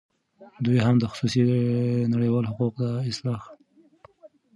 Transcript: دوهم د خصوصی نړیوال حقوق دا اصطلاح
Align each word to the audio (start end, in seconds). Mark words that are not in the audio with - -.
دوهم 0.65 0.95
د 0.99 1.03
خصوصی 1.11 1.41
نړیوال 2.13 2.45
حقوق 2.51 2.73
دا 2.81 2.91
اصطلاح 3.11 3.41